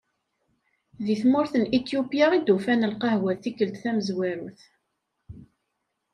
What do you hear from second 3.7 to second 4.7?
tamezwarut.